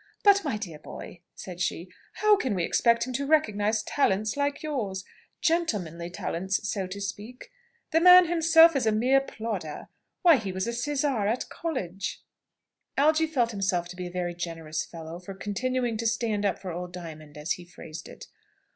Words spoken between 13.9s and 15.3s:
be a very generous fellow